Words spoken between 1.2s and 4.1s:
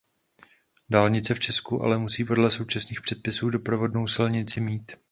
v Česku ale musí podle současných předpisů doprovodnou